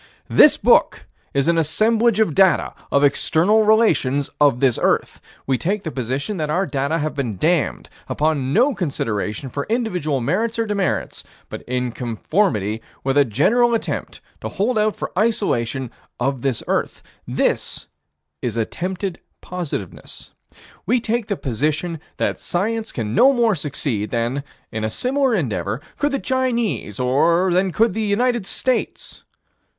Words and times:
This 0.31 0.57
book 0.57 1.05
is 1.31 1.47
an 1.47 1.59
assemblage 1.59 2.19
of 2.19 2.33
data 2.33 2.73
of 2.91 3.03
external 3.03 3.61
relations 3.63 4.31
of 4.41 4.59
this 4.59 4.79
earth. 4.81 5.21
We 5.45 5.59
take 5.59 5.83
the 5.83 5.91
position 5.91 6.37
that 6.37 6.49
our 6.49 6.65
data 6.65 6.97
have 6.97 7.13
been 7.13 7.37
damned, 7.37 7.87
upon 8.09 8.51
no 8.51 8.73
consideration 8.73 9.47
for 9.47 9.67
individual 9.69 10.19
merits 10.19 10.57
or 10.57 10.65
demerits, 10.65 11.23
but 11.49 11.61
in 11.67 11.91
conformity 11.91 12.81
with 13.03 13.15
a 13.15 13.23
general 13.23 13.75
attempt 13.75 14.21
to 14.41 14.49
hold 14.49 14.79
out 14.79 14.95
for 14.95 15.11
isolation 15.15 15.91
of 16.19 16.41
this 16.41 16.63
earth. 16.65 17.03
This 17.27 17.85
is 18.41 18.57
attempted 18.57 19.19
positiveness. 19.41 20.31
We 20.87 20.99
take 20.99 21.27
the 21.27 21.37
position 21.37 21.99
that 22.17 22.39
science 22.39 22.91
can 22.91 23.13
no 23.13 23.31
more 23.33 23.53
succeed 23.53 24.09
than, 24.09 24.43
in 24.71 24.83
a 24.83 24.89
similar 24.89 25.35
endeavor, 25.35 25.79
could 25.99 26.11
the 26.11 26.17
Chinese, 26.17 26.99
or 26.99 27.53
than 27.53 27.69
could 27.71 27.93
the 27.93 28.01
United 28.01 28.47
States. 28.47 29.25